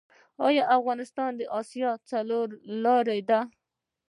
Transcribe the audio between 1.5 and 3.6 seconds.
اسیا څلور لارې ده؟